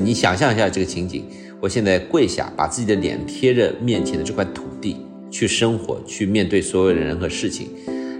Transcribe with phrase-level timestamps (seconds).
[0.00, 1.24] 你想象一下这个情景，
[1.60, 7.68] 我现在跪下，把自己的脸贴着面前的这块土地去生活，去面对所有的人和事情，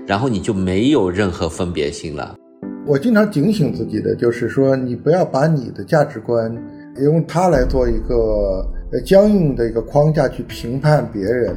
[0.05, 2.35] 然后你就没有任何分别心了。
[2.85, 6.53] 我经常警醒自己的，就是说，你不要把你的价值观
[7.01, 11.55] 用它来做一个呃僵硬的一个框架去评判别人。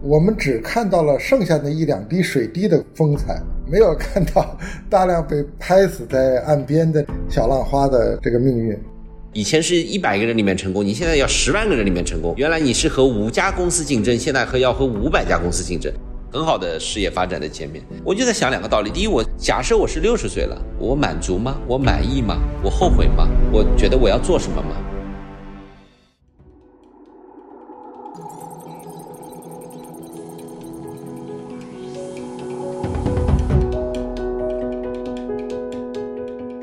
[0.00, 3.38] 我们只看到了剩下的一两滴水滴的风采，
[3.70, 4.58] 没有看到
[4.88, 8.74] 大量被拍死在岸边的小浪花的这个命运。
[9.34, 12.34] 以前是一百个人里面成功，你现在要十万个人里面成功。
[12.36, 15.90] 原来你是和五家公司竞争，现在和要和五百家公司竞争，
[16.30, 17.82] 很好的事业发展的前面。
[18.04, 21.56] 我就在想两个道理：第一，我假设我是六十岁了，我满足吗？
[21.66, 22.36] 我满意吗？
[22.62, 23.26] 我后悔吗？
[23.50, 24.76] 我觉得我要做什么吗？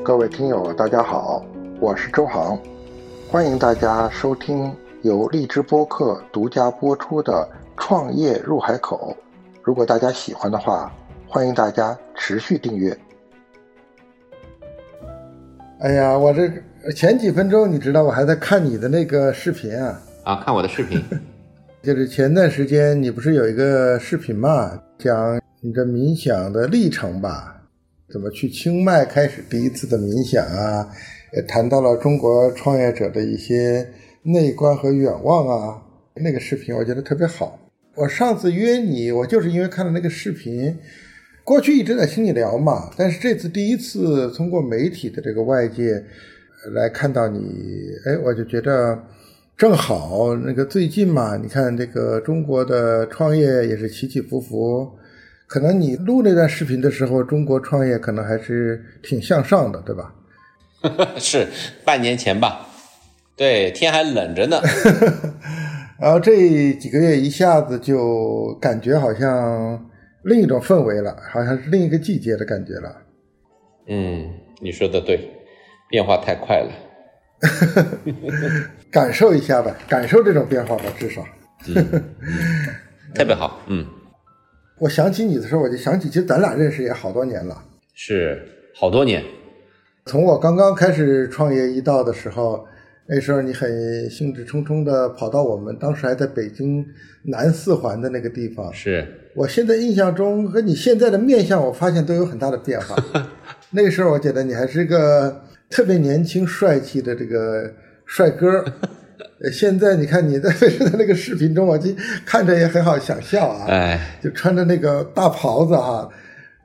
[0.04, 1.44] 各位听友，大家好，
[1.82, 2.60] 我是周航，
[3.30, 4.70] 欢迎大家收听
[5.02, 7.50] 由荔枝播客独家播出的
[7.82, 9.16] 《创业入海口》。
[9.64, 10.94] 如果大家喜欢的话，
[11.26, 12.98] 欢迎大家持续订阅。
[15.80, 16.52] 哎呀，我这
[16.92, 20.02] 前几分钟，你知道我还在看你的那个视频啊？
[20.26, 21.02] 啊，看我的视频，
[21.82, 27.56] 就是前段时间你不是有一个视频嘛，讲你这冥想的历程吧？
[28.10, 30.86] 怎么去清迈开始第一次的冥想啊？
[31.34, 33.88] 也谈到了中国创业者的一些
[34.24, 35.82] 内观和远望啊。
[36.16, 37.60] 那个视频我觉得特别好。
[37.96, 40.78] 我上次约你，我就是因为看了那个视频。
[41.44, 46.04] 过去一直在听你聊嘛，但是这次第一次通过媒体的这个外界
[46.74, 47.40] 来看到你，
[48.06, 49.02] 哎，我就觉得
[49.58, 50.36] 正好。
[50.36, 54.88] 那个最近嘛，你看这个中国的创业也是起起伏伏。
[55.48, 60.14] 可能你录那段视频的时候，中国创业可能还是挺向上的，对吧？
[61.18, 61.48] 是
[61.84, 62.68] 半年前吧？
[63.36, 64.62] 对，天还冷着呢。
[66.00, 69.90] 然后这几个月一下子就感觉好像
[70.24, 72.96] 另一种氛围了，好像是另一个季节的感觉了。
[73.88, 74.30] 嗯，
[74.62, 75.30] 你说的对，
[75.90, 76.72] 变化太快了。
[78.92, 81.26] 感受一下吧，感受这种变化吧，至少。
[81.68, 82.04] 嗯
[83.16, 83.86] 特别好，嗯。
[84.78, 87.62] 我想起你的时候，我就想起，其实咱俩认识也好多年了，
[87.94, 88.42] 是
[88.76, 89.22] 好多年。
[90.10, 92.66] 从我刚刚开始创业一道的时候，
[93.06, 96.84] 那时候你很兴致冲冲的跑到我们当时还在北京
[97.26, 98.74] 南四环的那个地方。
[98.74, 102.96] 是我现在印象中和你现在的面相，我发现都有很大的变化。
[103.70, 107.72] 那个时候我觉得你还是个特别年轻帅气的这个
[108.08, 108.66] 帅哥。
[109.44, 111.92] 呃， 现在你看你在 在那个视频中，我就
[112.26, 116.10] 看着也很好想笑啊，哎，就穿着那个大袍子哈，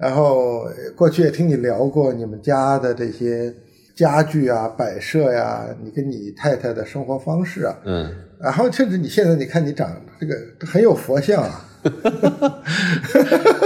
[0.04, 3.50] 然后过去也听你聊过你们家的这些
[3.96, 11.64] 家具啊、摆设呀，你跟你太太的生活方式啊，嗯，然后甚至你现在你看你长这个很有佛像啊，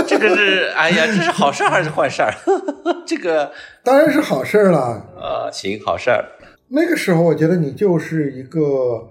[0.06, 2.32] 这个是哎呀，这是好事还是坏事儿？
[3.04, 3.50] 这个
[3.82, 4.78] 当然是好事儿了，
[5.20, 6.24] 啊，行，好事儿。
[6.68, 9.10] 那个时候，我觉得你就是一个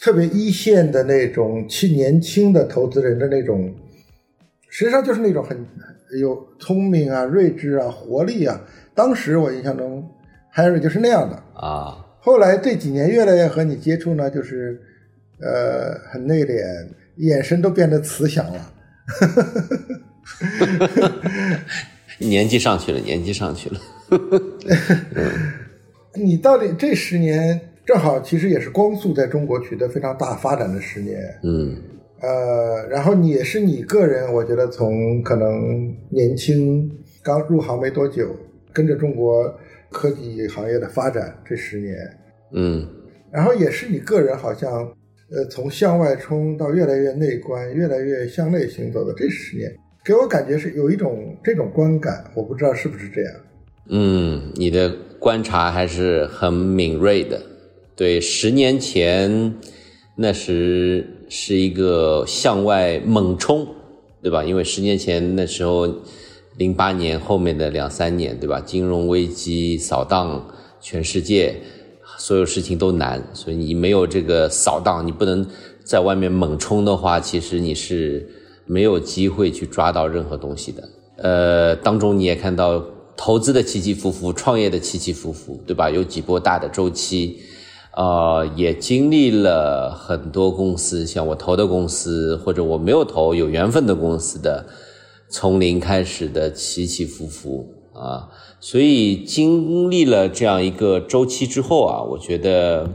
[0.00, 3.70] 特别一线的那种去年轻的投资人的那种，
[4.70, 5.66] 实际上就是那种很
[6.20, 8.60] 有聪明啊、睿智啊、活力啊。
[8.94, 10.08] 当时我印象中
[10.54, 12.04] ，Harry 就是那样的啊。
[12.20, 14.80] 后来这几年越来越和你接触呢，就是
[15.40, 16.62] 呃很内敛，
[17.16, 18.72] 眼神都变得慈祥了。
[22.18, 23.80] 年纪上去了，年纪上去了。
[26.14, 31.16] 你到底这十年正好，其实也是光速在中国取得非常大发展的十年。
[31.44, 31.76] 嗯，
[32.20, 36.90] 呃，然后你也是你个人，我觉得从可能年轻
[37.22, 38.34] 刚入行没多久，
[38.72, 39.52] 跟着中国
[39.90, 41.96] 科技行业的发展这十年，
[42.52, 42.86] 嗯，
[43.30, 44.84] 然后也是你个人好像
[45.30, 49.70] 呃从向外冲到越来越内观，越来越向内行走的这十年，
[50.04, 53.32] 给我感觉是有一种这种观感，我不知道是不是这样。
[53.90, 57.40] 嗯，你的观察还是很敏锐的。
[57.96, 59.54] 对，十年前
[60.20, 63.64] 那时是一个向外猛冲，
[64.20, 64.42] 对吧？
[64.42, 65.88] 因为十年前那时候，
[66.56, 68.60] 零八年后面的两三年，对吧？
[68.60, 70.44] 金融危机扫荡
[70.80, 71.54] 全世界，
[72.18, 75.46] 所有事情都难，所以你没有这个扫荡，你不能
[75.84, 78.28] 在外面猛冲的话，其实你是
[78.66, 80.88] 没有机会去抓到任何东西的。
[81.18, 82.84] 呃，当中你也看到。
[83.20, 85.90] 投资的起起伏伏，创业的起起伏伏，对吧？
[85.90, 87.40] 有几波大的周期，
[87.96, 94.66] 呃，也经历了很多公司，像我投的公司，或者我没有投有缘分的公司的，
[95.28, 98.28] 从零开始的起起伏伏啊。
[98.60, 102.88] 所以经历了这样一个周期之后啊，我觉得，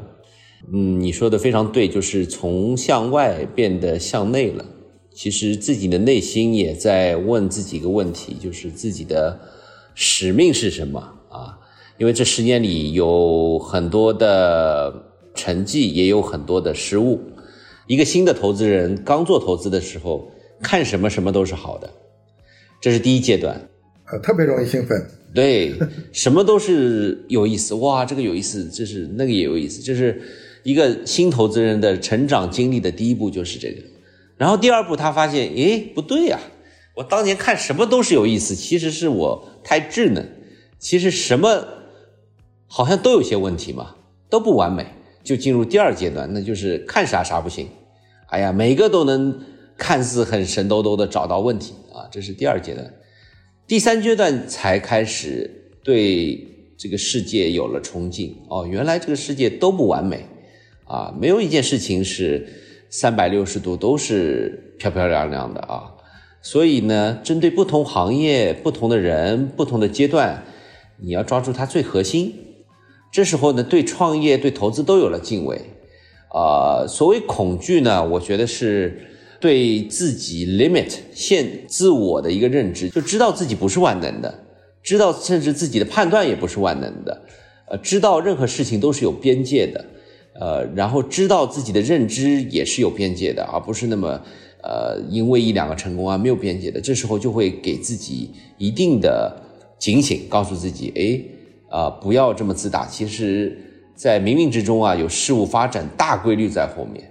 [0.72, 4.64] 嗯，你说的非常对，就是从向外变得向内了。
[5.14, 9.40] 其实自己的内心也在问自己一个问题，就是自己的
[9.94, 11.00] 使命是什么
[11.30, 11.60] 啊？
[12.04, 14.94] 因为这十年里有很多的
[15.34, 17.22] 成绩，也有很多的失误。
[17.88, 20.30] 一个新的投资人刚做投资的时候，
[20.62, 21.90] 看什么什么都是好的，
[22.82, 23.70] 这是第一阶段。
[24.12, 25.02] 呃，特别容易兴奋。
[25.34, 25.76] 对，
[26.12, 30.22] 什么都是有意思哇，这个有意思，这是那个也有意思，这是
[30.64, 33.82] 一个新投资人的成长经历的第一步就是这个。
[34.36, 36.38] 然后第二步，他发现，诶，不对呀，
[36.98, 40.28] 我当年看什么都是有意思，其实是我太稚嫩，
[40.78, 41.66] 其实什么
[42.76, 43.94] 好像都有些问题嘛，
[44.32, 44.84] 都不完美，
[45.24, 47.68] 就进入第二阶段，那就是看啥啥不行。
[48.30, 49.40] 哎呀，每个都能
[49.78, 52.92] 看似很神叨叨的找到问题啊，这是第二阶段。
[53.68, 60.26] 第三阶段才开始对这个世界有了憧憬哦，原来这个世界都不完美
[60.86, 62.48] 啊，没有一件事情是
[62.90, 65.94] 三百六十度都是漂漂亮亮的啊。
[66.42, 70.44] 所以呢，针对不同行业、不同的人、不同的阶段，
[70.98, 72.34] 你要抓住它最核心。
[73.14, 75.62] 这时候呢，对创业、对投资都有了敬畏
[76.34, 76.86] 啊。
[76.86, 79.08] 所谓恐惧呢，我觉得是。
[79.44, 84.34] 对自己 limit 限自我的一个认知，就知道自己不是万能的，
[84.82, 87.22] 知道甚至自己的判断也不是万能的，
[87.68, 89.86] 呃，知道任何事情都是有边界的，
[90.40, 94.22] 呃，然后知道自己的认知也是有边界的，而不是那么
[94.62, 99.44] 呃，因为一两个成功啊没有边界的，这时候就会给自己一定的
[99.78, 101.20] 警醒，告诉自己，哎，
[101.74, 103.58] 啊，不要这么自大，其实，
[103.96, 107.04] 在冥冥之中啊，有事物发展大规律在后面。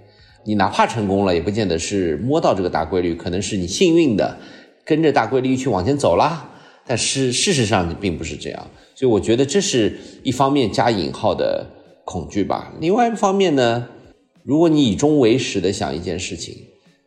[0.45, 4.37] 你哪怕成功了，也不见得是摸到这个大规律，可能是你幸运的，
[4.85, 6.49] 跟着大规律去往前走啦。
[6.85, 11.67] 但是事实上并不是这样，所以我觉得这是一方面加引号的
[12.05, 12.73] 恐惧吧。
[12.79, 13.89] 另外一方面呢，
[14.43, 16.55] 如果你以终为始的想一件事情，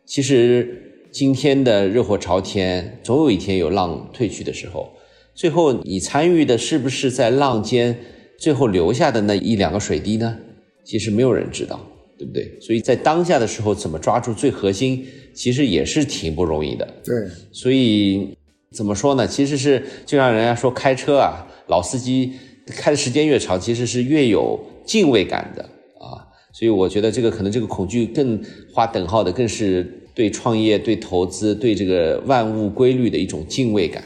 [0.05, 4.89] 其实今天的热火朝天，总有一天有浪退去的时候，
[5.37, 7.97] 最后你参与的是不是在浪尖
[8.39, 10.37] 最后留下的那一两个水滴呢？
[10.83, 11.79] 其实没有人知道。
[12.19, 12.59] 对不对？
[12.59, 15.05] 所以在当下的时候，怎么抓住最核心，
[15.35, 16.83] 其实也是挺不容易的。
[17.05, 17.13] 对，
[17.51, 18.35] 所以
[18.71, 19.27] 怎么说呢？
[19.27, 22.31] 其实是就像人家说开车啊，老司机
[22.65, 25.61] 开的时间越长，其实是越有敬畏感的
[26.03, 26.25] 啊。
[26.51, 28.43] 所以我觉得这个可能这个恐惧更
[28.73, 29.83] 划等号的，更是
[30.15, 34.03] 对创业、对投资、对这个万物规律的一种敬畏感。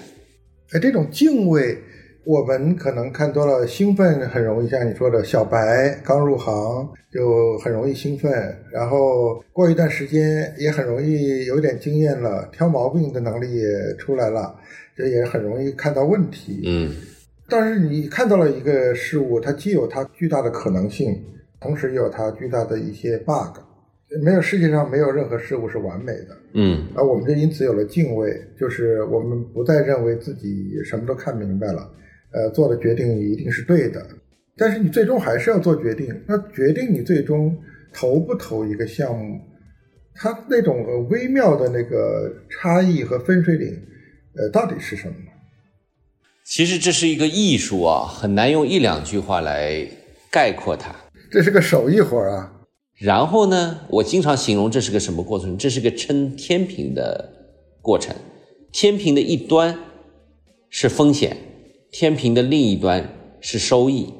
[0.73, 1.77] 哎，这种敬畏。
[2.23, 8.31] 我们可能看多了，兴奋很容易，像你说的，小白刚入行就很容易兴奋，
[8.71, 13.65] 然后过一段时间也很容易有点经验了，挑毛病的能力也
[13.97, 14.55] 出来了，
[14.95, 16.61] 这也很容易看到问题。
[16.67, 16.93] 嗯，
[17.49, 21.19] 但是你看到了一个事物，它既有它巨大的可能性，
[21.59, 23.57] 同时也有它巨大的一些 bug。
[24.23, 26.37] 没有世界上没有任何事物是完美的。
[26.53, 31.89] 嗯，而我们就因此有了敬畏，就是我们不再认为自己什么都看明白了。
[32.33, 34.05] 呃，做的决定一定是对的，
[34.57, 36.07] 但是你最终还是要做决定。
[36.27, 37.57] 那决定你最终
[37.93, 39.39] 投不投一个项目，
[40.13, 43.69] 它那种微妙的那个差异和分水岭，
[44.35, 45.15] 呃，到底是什么？
[46.45, 49.87] 其实这是一个艺术啊，很难用一两句话来
[50.29, 50.93] 概括它。
[51.29, 52.60] 这是个手艺活啊。
[53.01, 55.57] 然后呢，我经常形容这是个什么过程？
[55.57, 57.33] 这是个称天平的
[57.81, 58.15] 过程。
[58.71, 59.79] 天平的一端
[60.69, 61.35] 是风险。
[61.91, 64.13] 天平的另一端是收益，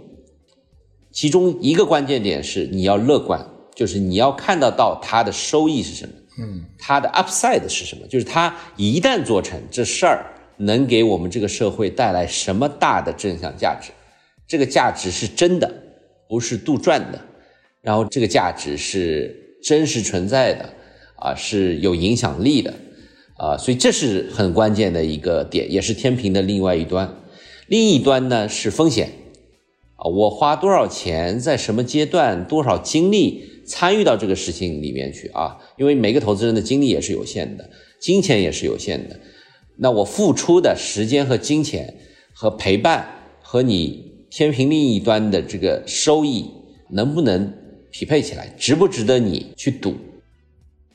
[1.10, 13.92] 其中一个关键点是你要乐观，就是你要看得到它的收益是什么，嗯，它的 upside 是什么，就是它一旦做成这事儿，能给我们这个社会带来什么大的正向价值，
[14.46, 15.72] 这个价值是真的，
[16.28, 17.22] 不是杜撰的，
[17.82, 20.70] 然后这个价值是真实存在的，
[21.16, 22.74] 啊，是有影响力的，
[23.38, 27.18] 啊，所以这是很关键的一个点，也是天平的另外一端。
[27.68, 29.10] 另一端呢是风险，
[29.96, 35.58] 啊，我花多少钱，在什么阶段，多少精力参与到这个事情里面去啊？
[35.78, 37.70] 因为每个投资人的精力也是有限的，
[38.00, 39.20] 金钱也是有限的。
[39.78, 41.96] 那我付出的时间和金钱
[42.34, 43.08] 和陪伴，
[43.42, 46.46] 和你天平另一端的这个收益
[46.92, 47.54] 能不能
[47.92, 49.96] 匹配起来，值不值得你去赌？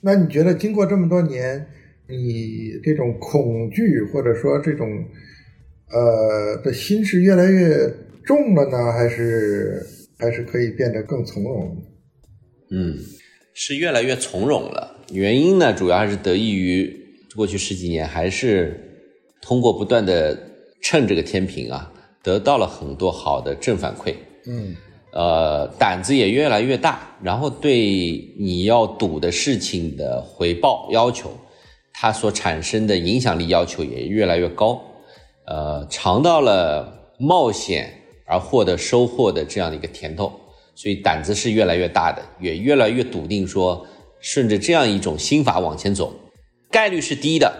[0.00, 1.66] 那你觉得经过这么多年，
[2.08, 4.86] 你这种恐惧或者说这种？
[5.88, 7.88] 呃，的心是越来越
[8.24, 9.80] 重了呢，还是
[10.18, 11.76] 还是可以变得更从容？
[12.72, 12.98] 嗯，
[13.54, 15.04] 是越来越从容了。
[15.12, 16.92] 原因呢，主要还是得益于
[17.36, 18.80] 过去十几年，还是
[19.40, 20.36] 通过不断的
[20.82, 24.12] 趁这个天平啊，得到了很多好的正反馈，
[24.48, 24.74] 嗯
[25.18, 31.30] 呃，胆子也越来越大，然后对你要赌的事情的回报要求，
[31.90, 34.78] 它所产生的影响力要求也越来越高，
[35.46, 37.90] 呃，尝到了冒险
[38.26, 40.30] 而获得收获的这样的一个甜头，
[40.74, 43.86] 所以胆子是越来越大的，也越来越笃定说，
[44.20, 46.14] 顺着这样一种心法往前走，
[46.70, 47.50] 概率是低的，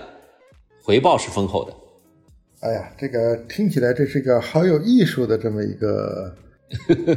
[0.83, 1.73] 回报是丰厚的。
[2.61, 6.37] 哎呀，这个听起来这是个好有艺术的这么一个
[6.89, 7.17] 呵呵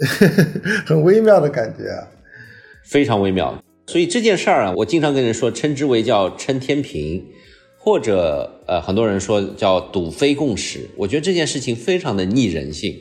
[0.86, 2.08] 很微妙的感觉啊。
[2.84, 3.62] 非常微妙。
[3.86, 7.24] 所以这件事儿啊，我经常跟人说，称之为叫称天平，
[7.78, 10.88] 或者呃，很多人说叫赌非共识。
[10.96, 12.94] 我觉得这件事情非常的逆人性，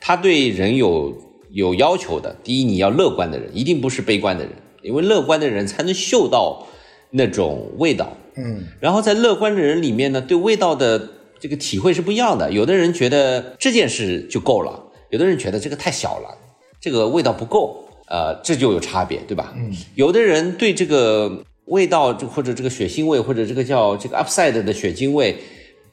[0.00, 1.12] 它对人有
[1.50, 2.36] 有要求的。
[2.44, 6.66] 第一，你要乐观的人，一定不是悲观的人，因为乐观的人才能嗅到
[7.10, 8.16] 那种味道。
[8.36, 11.08] 嗯然后在乐观的人里面呢，对味道的
[11.38, 12.50] 这个体会是不一样的。
[12.52, 16.38] 有的人觉得这件事就够了，有的人觉得这个太小了，
[16.80, 19.52] 这个味道不够，呃，这就有差别，对吧？
[19.54, 25.36] 嗯，有的人对这个味道，就或者这个血腥味，或者这个叫这个 upside 的血腥味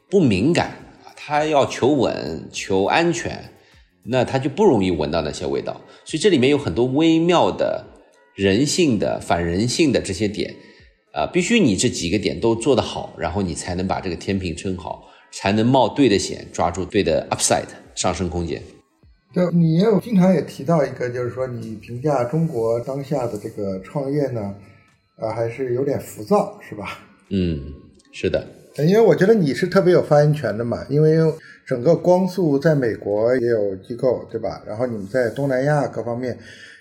[0.09, 0.69] 不敏感
[1.03, 3.43] 啊，他要求稳、求安全，
[4.05, 5.79] 那他就不容易闻到那些味道。
[6.05, 7.85] 所以这里面有很多微妙的
[8.35, 10.55] 人性的、反人性的这些点。
[11.11, 18.61] 啊，必须你这几个点都做得好，然后你才能把这个天平撑好，才能冒对的险，抓住对的 upside 上升空间。
[19.33, 24.55] 就你也有经常也提到一个，就是说你评价中国当下的这个创业呢，
[25.17, 26.99] 啊，还是有点浮躁，是吧？
[27.29, 27.73] 嗯，
[28.11, 28.43] 是的，
[28.77, 31.17] 因为我觉得你是特别有发言权的嘛，因为
[31.67, 34.63] 整个光速在美国也有机构，对吧？
[34.65, 36.35] 然后你们在东南亚各方面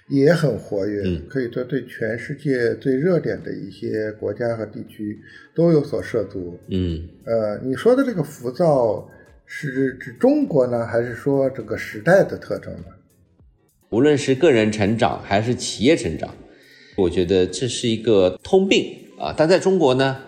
[0.08, 5.18] 也很活跃，嗯可以说对全世界最热点的一些国家和地区
[5.54, 6.58] 都有所涉足。
[6.70, 9.06] 嗯，呃，你说的这个浮躁
[9.50, 12.84] 是指中国呢，还是说这个时代的特征呢？
[13.88, 16.34] 无论是个人成长还是企业成长，
[16.96, 19.34] 我觉得这是一个通病啊。
[19.34, 20.18] 但在中国呢，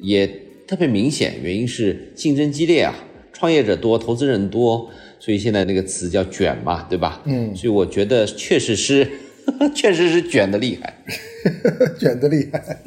[0.00, 0.26] 也
[0.66, 2.94] 特别明显，原因是竞争激烈啊，
[3.34, 4.90] 创业者多，投资人多，
[5.20, 7.20] 所以现在那个词叫卷嘛，对吧？
[7.26, 9.06] 嗯所以我觉得确实是，
[9.76, 11.04] 确实是卷的厉害。
[12.00, 12.78] 卷的厉害。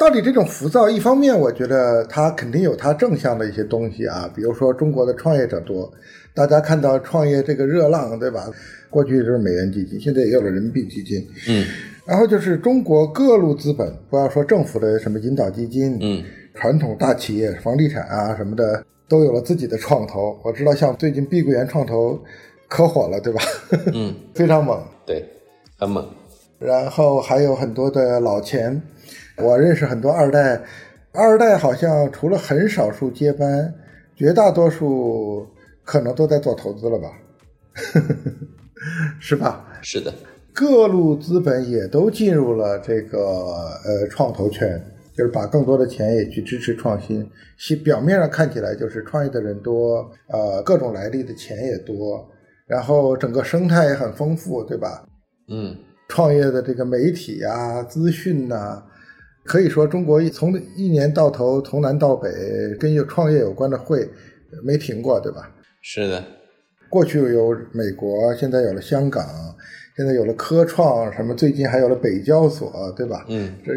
[0.00, 5.92] 到底这种浮躁，一方面我觉得它肯定有它正向的一些东西啊，比如说中国的创业者多，
[6.32, 8.50] 大家看到创业这个热浪，对吧？
[8.88, 11.22] 过去就是美元基金，现在也有了人民币基金。
[11.48, 11.66] 嗯
[12.06, 20.34] 然后就是中国各路资本，不要说政府的什么引导基金，嗯传统大企业、房地产啊什么的，都有了自己的创投。
[20.42, 22.18] 我知道像最近碧桂园创投
[22.68, 23.42] 可火了，对吧？
[23.92, 24.82] 嗯， 非常猛。
[25.04, 25.22] 对，
[25.78, 26.08] 很猛。
[26.58, 28.82] 然后还有很多的老钱，
[29.42, 30.60] 我认识很多二代，
[31.12, 33.74] 二代好像除了很少数接班，
[34.14, 35.46] 绝大多数
[35.82, 37.12] 可能都在做投资了吧，
[39.18, 39.66] 是吧？
[39.82, 40.12] 是的，
[40.52, 44.80] 各路资本也都进入了这个呃创投圈，
[45.16, 47.28] 就是把更多的钱也去支持创新。
[47.58, 52.26] 其表面上看起来就是创业的人多，呃，各种来历的钱也多，
[52.66, 55.04] 然后整个生态也很丰富，对吧？
[55.48, 55.76] 嗯
[56.08, 58.82] 创业的这个媒体啊、资讯呐、
[59.50, 62.30] 可以说中国从一年到头、从南到北，
[62.78, 64.08] 跟有创业有关的会
[64.62, 65.52] 没停过，对吧？
[65.82, 66.24] 是的，
[66.88, 69.26] 过去有美国，现在有了香港，
[69.96, 73.26] 现在有了科创，什么最近还有了北交所，对吧？
[73.28, 73.72] 嗯这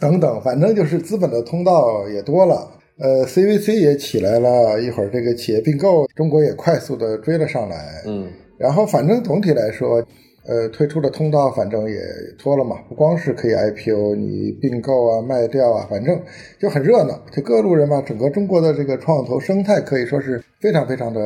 [0.00, 2.66] 等等，反正就是资本的通道也多了。
[2.98, 8.02] 呃，CVC 也起来了，一会儿这个企业并购，中国也快速的追了上来。
[8.06, 10.02] 嗯然后反正总体来说，
[10.44, 12.00] 呃，推出的通道反正也
[12.36, 16.20] 多了嘛，不光是可以 IPO，你并购啊、卖掉啊，反正
[16.58, 17.20] 就很热闹。
[17.30, 21.20] 就各路人嘛，整个中国的这个创投生态可以说是非常非常的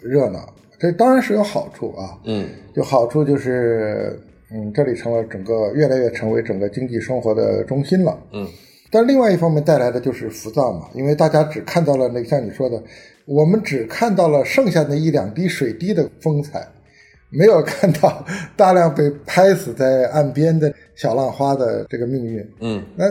[0.00, 0.48] 热闹。
[0.78, 4.18] 这当然是有好处啊，嗯就好处就是，
[4.50, 8.18] 嗯，这里成了整个越来越成为整个经济生活的中心了。
[8.32, 8.46] 嗯
[8.90, 12.82] 但另外一方面带来的就是浮躁嘛，因为大家只看到了那个像你说的，
[13.24, 16.66] 我们只看到了剩下那一两滴水滴的风采，
[17.32, 18.24] 没有看到
[18.56, 22.46] 大量被拍死在岸边的小浪花的这个命运。
[22.60, 23.06] 嗯那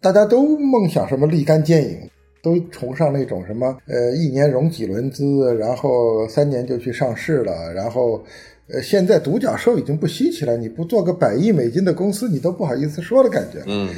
[0.00, 2.10] 大家都梦想什么立竿见影，
[2.42, 8.24] 都崇尚那种什么呃一年融几轮资，然后三年就去上市了，然后
[8.72, 13.60] 呃现在独角兽已经不稀奇了，你不做个百亿美金的公司，你都不好意思说的感觉。
[13.66, 13.90] 嗯，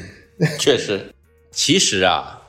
[0.59, 1.01] 确实。
[1.51, 2.40] 其实啊，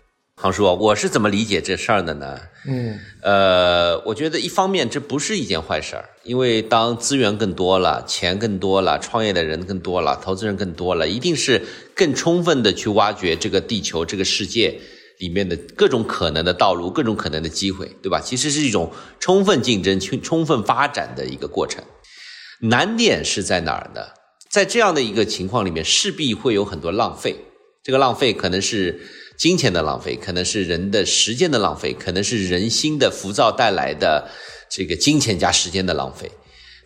[0.41, 2.39] 航叔啊，我是怎么理解这事儿的呢？
[2.67, 11.62] 嗯呃，我觉得一方面这不是一件坏事儿，因为当资源更多了，钱更多了，创业的人更多了，投资人更多了，一定是
[11.93, 14.79] 更充分的去挖掘这个地球、这个世界
[15.19, 18.19] 里面的各种可能的道路、各种可能的机会，对吧？
[18.19, 21.83] 其实是一种充分竞争、充充分发展的一个过程。
[22.62, 24.01] 难点是在哪儿呢？
[24.50, 27.36] 在这样的一个情况里面，势必会有很多浪费。
[27.83, 29.00] 这个浪费可能是
[29.41, 34.29] 金钱的浪费，可能是人的时间的浪费，可能是人心的浮躁带来的
[34.69, 36.29] 这个金钱加时间的浪费。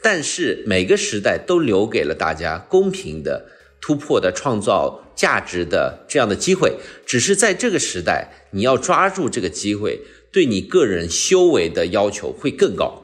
[0.02, 3.48] 但是每个时代都留给了大家公平的。
[3.82, 10.00] 突破的、创造价值的这样的机会，只是在这个时代，你要抓住这个机会，
[10.32, 13.04] 对你个人修为的要求会更高，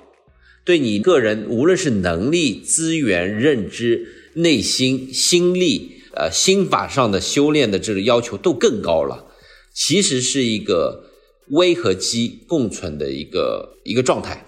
[0.64, 9.28] 对你个人无论是能力、资源、认知、内心、心力，呃，心法上的修炼的这个要求都更高了。
[9.88, 11.06] 其实是一个
[11.50, 14.46] 危和机共存的一个一个状态，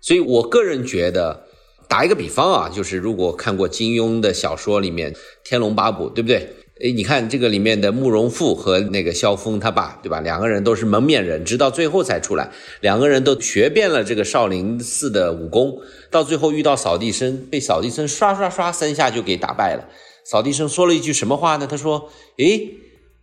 [0.00, 1.44] 所以我个人觉得。
[1.90, 5.10] 打一个比方啊，就是如果看过金庸的小说里面
[5.42, 6.36] 《天龙八部》，对不对？
[6.84, 10.20] 哎，你看这个里面的慕容复和那个萧峰他爸，对吧？
[10.20, 12.52] 两个人都是蒙面人，直到最后才出来。
[12.82, 15.80] 两个人都学遍了这个少林寺的武功，
[16.10, 19.88] 到最后遇到扫地僧，被扫地僧刷刷刷三下就给打败了。
[20.26, 21.66] 扫地僧说了一句什么话呢？
[21.66, 22.68] 他说：“诶，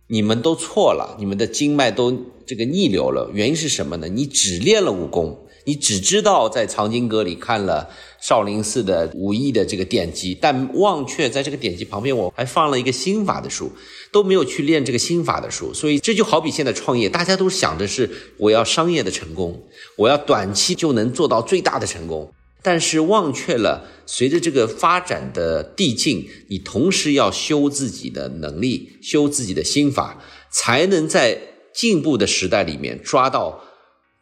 [0.08, 3.30] 你们都错了，你们的经脉都这个逆流了。
[3.32, 4.08] 原因是什么呢？
[4.08, 13.72] 你只练了武功。”你只知道在藏经阁里看了少林寺的武艺的这个典籍，但忘却在这个典籍旁边我还放了一个心法的书，
[14.12, 15.74] 都没有去练这个心法的书。
[15.74, 19.60] 所以这就好比现在创业，大家都想的是我要商业的成功，
[19.96, 22.32] 我要短期就能做到最大的成功，
[22.66, 30.20] 但是忘却了随着这个发展的递进，你同时要修自己的能力，修自己的心法，
[30.50, 31.38] 才能在
[31.72, 33.62] 进步的时代里面抓到。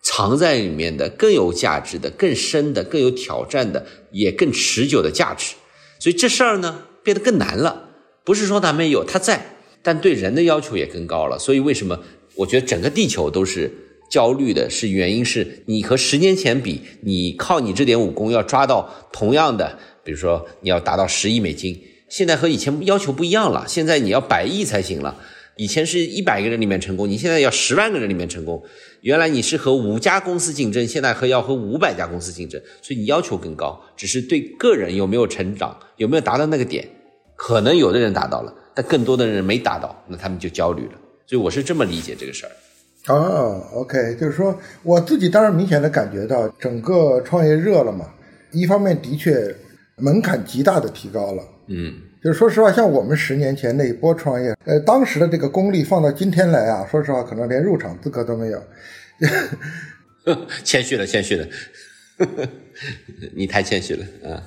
[0.06, 5.54] 藏在里面的更有价值的、更深的、更有挑战的、也更持久的价值，
[5.98, 7.88] 所以这事儿呢变得更难了。
[8.22, 11.38] 不是说它没有，它在，但对人的要求也更高了。
[11.38, 11.98] 所以为什么
[12.34, 13.72] 我觉得整个地球都是
[14.14, 14.70] 焦虑的？
[14.70, 25.20] 是原因是你和十年前比，你靠你这点武功要抓到同样的，比如说你要达到十亿美金，现在和以前要求不一样了，现在你要百亿才行了。
[25.56, 28.62] 以前是一百个人里面成功，你现在要十万个人里面成功。
[29.00, 33.82] 原来你是和五家公司竞争，现在和要和五百家公司竞争，所以你要求更高。
[33.96, 36.88] 只是对个人有没有成长，有没有达到那个点，
[37.34, 40.92] 可能有的人达到了，但更多的人没达到，那他们就焦虑了。
[41.26, 42.52] 所以我是这么理解这个事儿。
[43.08, 48.08] 哦，OK，就是说我自己当然明显的感觉到整个创业热了嘛，
[48.50, 49.54] 一方面的确
[49.96, 51.94] 门槛极大的提高了，嗯。
[52.22, 58.62] 就是说实话，像我们十年前那一波创业，呃，当时的这个功力放到今天来啊，说实话，可能连入场资格都没有。
[60.62, 61.46] 谦虚了，谦虚了，
[63.36, 64.42] 你太谦虚了啊！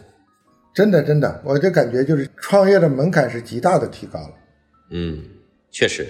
[0.74, 4.34] 真的，真的，我就感觉就是创业的门槛是极大的提高了。
[4.90, 5.24] 嗯，
[5.70, 6.08] 确实。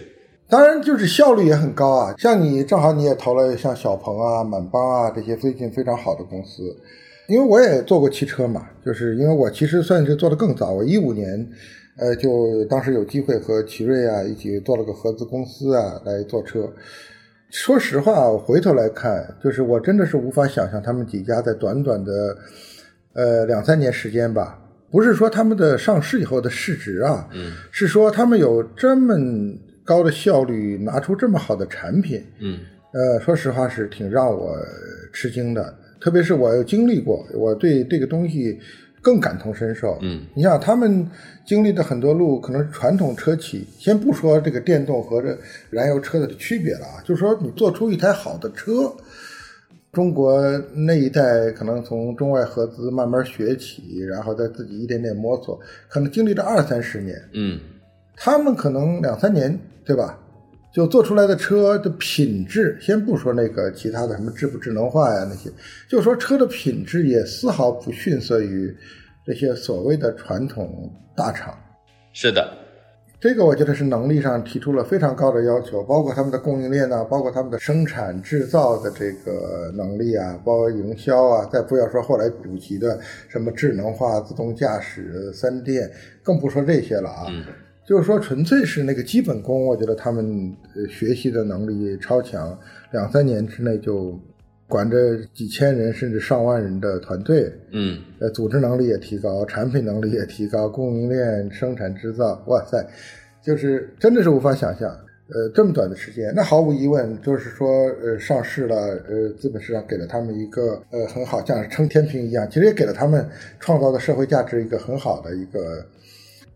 [0.50, 2.16] 当然，就是效率也很高啊。
[2.18, 6.76] 像你正好你也投了像小鹏啊、满帮啊这些最近非常好的公司。
[7.28, 11.46] 因为我也做过汽车嘛，就是因为我其实算是做的更早，我一五年，
[11.98, 16.72] 呃，就当时有机会和奇瑞啊一起做了个合资公司啊来做车。
[17.50, 22.38] 说实话，我回头来看，就是我真的是无法想象他们几家在短短的，
[23.12, 24.58] 呃两三年时间吧，
[24.90, 29.14] 不是说他们的上市以后的市值啊，嗯，是说他们有这么
[29.88, 32.60] 高的效率，拿出这么好的产品，嗯，
[32.91, 34.54] 呃，说实话是挺让我
[35.13, 35.73] 吃惊的。
[36.02, 38.60] 特别是我又经历过，我对这个东西
[39.02, 39.97] 更感同身受。
[40.02, 41.10] 嗯，你想他们
[41.45, 45.38] 经历的很多路，可能是传统车企，先不说这个电动和这
[45.69, 48.93] 燃油车的区别了啊，就是说你做出一台好的车，
[49.93, 50.39] 中国
[50.76, 57.19] 那一代可能从中外合资慢慢学起，然后再自己一点点摸索，可能经历了二三十年。
[57.34, 57.60] 嗯，
[58.17, 60.19] 他们可能两三年，对吧？
[60.73, 65.49] 就做出来的车的品质，先不说那个其他的什么智不智能化呀那些，
[65.89, 68.75] 就说车的品质也丝毫不逊色于
[69.25, 71.58] 这些所谓的传统大厂。
[72.13, 72.47] 是的，
[73.19, 85.89] 这个我觉得是能力上提出了非常高的要求，包括他们的供应链呐，包括他们的生产制造的这个能力啊，包括营销啊，再不要说后来普及的什么智能化、自动驾驶、三电，
[86.21, 87.25] 更不说这些了啊。
[87.88, 90.54] 就是说，纯粹是那个基本功，我觉得他们
[90.89, 92.60] 学习的能力超强，
[92.91, 94.19] 两三年之内就
[94.67, 102.86] 管着几千人甚至上万人的团队，嗯，呃，组织能力也提高，产品能力也提高，供应链生产制造，哇塞，
[103.41, 104.89] 就是真的是无法想象，
[105.30, 108.76] 呃，这么短的时间，那毫无疑问就是说，呃，上市了，
[109.08, 113.26] 呃，资本市场给了他们一个呃很好，像撑天平一样，其实也给了他们
[113.62, 115.86] 创造的社会价值一个很好的一个。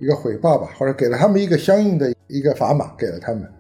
[0.02, 3.54] 一个回报吧，或者给了他们一个相应的一个砝码，给了他们。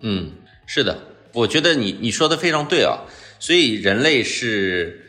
[0.00, 0.32] 嗯，
[0.66, 0.98] 是的，
[1.32, 2.98] 我觉得你你说的非常对啊，
[3.38, 5.00] 所以人类是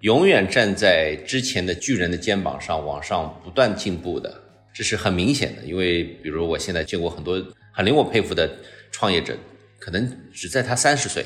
[0.00, 4.34] 永远站在之前的巨人的肩膀上往上不断进步的，
[4.74, 5.62] 这是很明显的。
[5.62, 7.40] 因为比如我现在见过很多
[7.72, 8.50] 很令我佩服的
[8.90, 9.36] 创业者，
[9.78, 11.24] 可能只在他三十岁，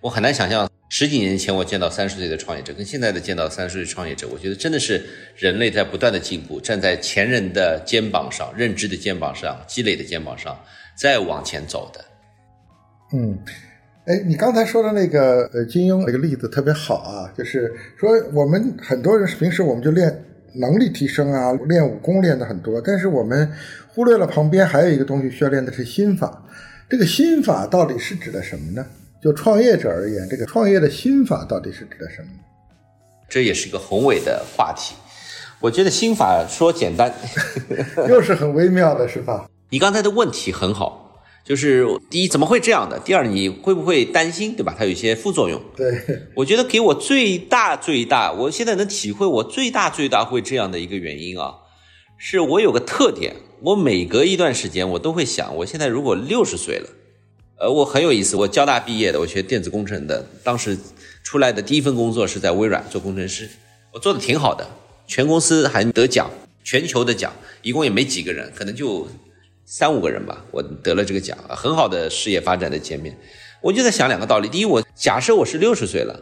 [0.00, 5.02] 我很难想象十几年前我见到三十岁的创业者跟现在的见到三十岁创业者，我觉得真的是
[5.34, 10.54] 人类在不断的进步，站在前人的肩膀上、认知的肩膀上、积累的肩膀上
[10.94, 12.04] 再往前走的。
[13.14, 13.38] 嗯。
[14.04, 20.14] 哎，你刚才说的那个呃金庸那个例子特别好啊，就是说我们很多人平时我们就练
[20.56, 23.50] 能力提升啊，练武功练的很多，但是我们
[23.88, 26.44] 忽略了旁边还有一个东西需要练的是心法。
[26.90, 28.84] 这个心法到底是指的什么呢？
[29.22, 32.28] 就创业者而言，这个创业的心法到底是指的什么？
[33.28, 34.94] 这也是一个宏伟的话题。
[35.60, 37.14] 我觉得心法说简单
[38.10, 39.48] 又是很微妙的，是吧？
[39.70, 40.98] 你刚才的问题很好。
[41.44, 43.00] 就是第一，怎么会这样的？
[43.00, 44.72] 第二，你会不会担心，对吧？
[44.78, 45.60] 它有一些副作用。
[45.76, 45.92] 对，
[46.36, 51.54] 我觉得给我最大最大，我现在能体会我最大最大会这样的一个原因啊，
[52.16, 56.88] 是我有个特点，我每隔一段时间我都会想，我现在如果六十岁了，
[57.62, 60.76] 呃，我很有意思，我交大毕业的，我学电子工程的，当时
[61.22, 63.48] 出来的第一份工作是在微软做工程师，
[63.92, 64.66] 我做的挺好的，
[65.06, 66.28] 全公司还得奖，
[66.64, 69.06] 全球的奖，一共也没几个人，可能就。
[69.64, 73.16] 三五个人吧，我得了这个奖，很好的事业发展的前面，
[73.62, 76.20] 我就在想两个道理：第一，我假设我是六十岁了，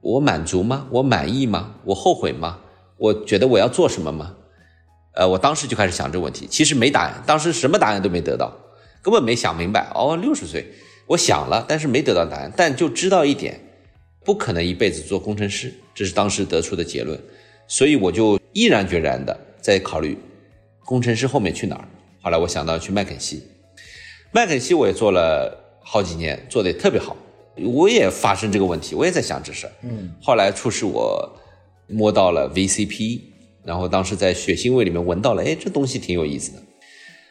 [0.00, 0.86] 我满足吗？
[0.90, 1.76] 我满意吗？
[1.84, 2.58] 我后悔吗？
[2.98, 4.34] 我觉得我要做什么吗？
[5.14, 8.52] 呃，我当时就开始想这个问题，其实没答案，当时什么答案都没得到，
[9.04, 9.86] 根本没想明白。
[9.94, 10.64] 哦，六十岁，
[11.06, 13.60] 我想了，但是没得到答案，但就知道一点，
[14.24, 17.20] 不可能一辈子做工程师，这是当时得出的结论，
[17.68, 20.16] 所以我就毅然决然的在考虑，
[20.86, 21.86] 工程师后面去哪儿。
[22.22, 23.42] 后来我想到去麦肯锡，
[24.32, 27.14] 麦肯锡我也做了好几年，做的也特别好。
[27.56, 29.72] 我也发生这个问题，我也在想这事儿。
[29.82, 31.30] 嗯，后来促使我
[31.86, 33.20] 摸到了 VCP，
[33.62, 36.62] 然后当时在血腥味里面闻到了，哎，这东西挺有意思的。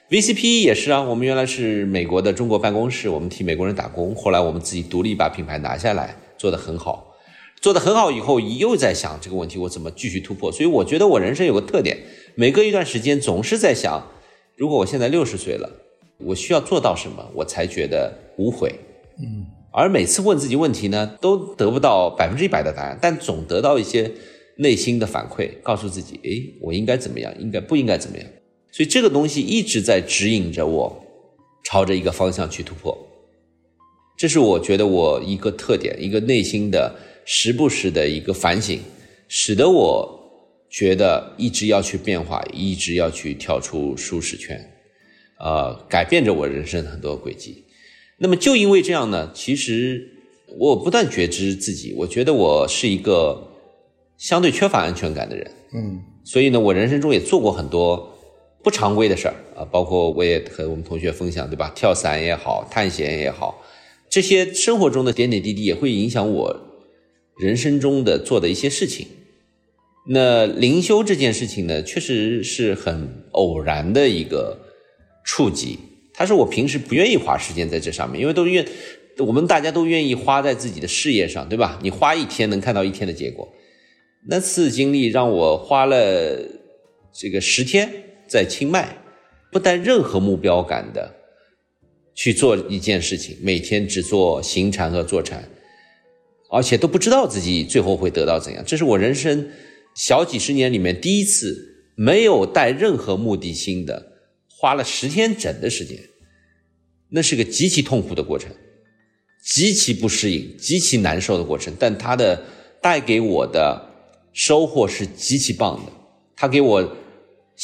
[0.10, 4.14] VCP 也是啊，我们原来是美国的中国办公室，我们替美国人打工。
[4.14, 7.16] 后来我们自己独立把品牌拿下来，做得很好，
[7.62, 10.52] 做得很好以后，又在想这个问题，我怎么继续突破？
[10.52, 11.98] 所以我觉得我人生有个特点，
[12.36, 14.12] 每隔一段时间总是在想。
[14.56, 15.68] 如果我现在六十岁了，
[16.20, 18.76] 我需要做到什么，我才觉得无悔？
[19.18, 24.12] 嗯，而每次问自己问题呢，都得不到百分之一百的答案，但总得到一些
[24.58, 28.28] 内心的反馈，告诉自己，诶，我应该怎么样，应该不应该怎么样？
[28.74, 31.06] 所以这个东西一直在指引着我，
[31.64, 32.98] 朝着一个方向去突破。
[34.18, 38.82] 这是我觉得我一个特点，一个内心的时不时的一个反省，
[39.30, 40.20] 使得我。
[40.76, 44.60] 觉得一直要去变化，一直要去跳出舒适圈，
[45.40, 47.64] 呃，改变着我人生很多轨迹。
[48.18, 50.04] 那么就因为这样呢，其实
[50.58, 53.52] 我不断觉知自己，我觉得我是一个
[54.18, 55.52] 相对缺乏安全感的人。
[55.76, 58.13] 嗯，所以呢，我人生中也做过很多
[58.64, 61.72] 不常规的事儿啊，包括我也和我们同学分享，对吧？
[61.76, 63.62] 跳伞也好，探险也好，
[64.10, 66.60] 这些生活中的点点滴滴也会影响我
[67.38, 69.06] 人生中的做的一些事情。
[70.08, 74.58] 那灵修这件事情呢，确实是很偶然的一个
[75.26, 75.80] 触及。
[76.14, 78.66] 他是我平时不愿意花时间在这上面，因为都愿，
[79.18, 81.80] 我们大家都愿意花在自己的事业上，对吧？
[81.82, 83.48] 你花一天能看到一天的结果。
[84.28, 86.38] 那次经历让我花了
[87.14, 87.90] 这个十天
[88.34, 88.98] 在清迈，
[89.52, 91.14] 不带任何目标感的
[92.16, 95.48] 去做一件事情，每天只做行禅和坐禅，
[96.50, 98.64] 而且都不知道自己最后会得到怎样。
[98.66, 99.52] 这是我人生。
[99.96, 101.56] 小几十年里面第一次
[101.96, 104.04] 没有带任何目的心的，
[104.50, 106.00] 花了十天整的时间，
[107.10, 108.50] 那是个极其痛苦的过程，
[109.46, 111.72] 极其不适应、极其难受的过程。
[111.78, 112.44] 但它的
[112.82, 113.80] 带给我的
[114.34, 115.92] 收获是极其棒的，
[116.36, 116.98] 它给我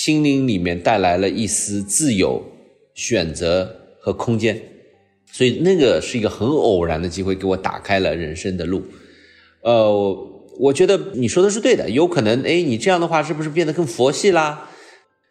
[0.01, 2.41] 心灵里面带来了一丝自由、
[2.93, 4.57] 选择和空间。
[5.29, 8.81] 所以那个是一个很偶然的机会，给我打开了人生的路。
[9.61, 10.39] 呃。
[10.59, 14.69] 我觉得你说的是对的，有可能，哎，你这样的话是不是变得更佛系啦？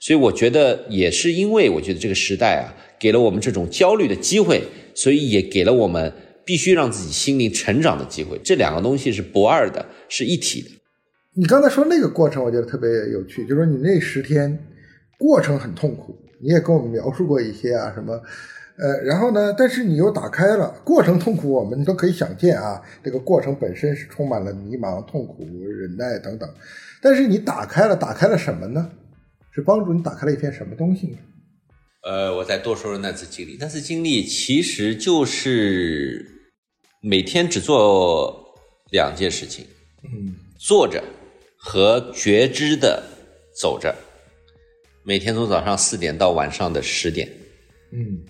[0.01, 4.63] 所以我觉得也是因为我觉得这个时代啊，给了我们这种焦虑的机会，
[4.95, 6.11] 所以也给了我们
[6.47, 8.41] 必须让自己心灵成长的机会。
[8.43, 10.71] 这两个东西是不二的，是一体的。
[11.39, 14.59] 你刚才说那个过程，我觉得特别有趣，就是说你那十天
[15.17, 18.21] 过程很痛苦，你也跟我们描述过一些啊什么。
[18.77, 19.55] 呃，然后呢？
[19.57, 22.83] 但是你又打开了，过程痛苦，我们都可以想见啊。
[23.05, 26.49] 这个过程本身是充满了迷茫、痛苦、忍耐等等。
[27.01, 28.91] 但是你打开了，打开了什么呢？
[29.53, 31.19] 是帮助你打开了一片什么东西呢？
[32.03, 33.57] 呃，我再多说说那次经历。
[33.61, 36.27] 那次经历其实就是
[37.01, 38.45] 每天只做
[38.91, 39.67] 两件事情，
[40.03, 41.03] 嗯坐着
[41.59, 43.03] 和觉知的
[43.61, 43.95] 走着，
[45.03, 47.29] 每天从早上四点到晚上的十点，
[47.93, 48.21] 嗯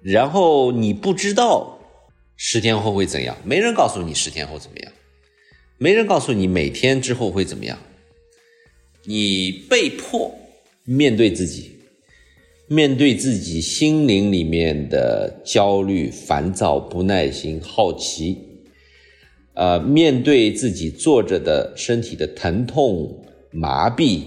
[0.00, 1.78] 然后你不知道
[2.36, 4.92] 十天后会怎样，没人告诉你十天后怎么样，
[5.78, 7.78] 没人告诉你每天之后会怎么样，
[9.04, 10.32] 你被迫
[10.84, 11.76] 面对自己，
[12.68, 18.53] 面对自己心灵里面的焦虑、烦躁、不耐心、好奇，
[19.54, 24.22] 呃，面对自己坐着的身体的疼痛、麻痹，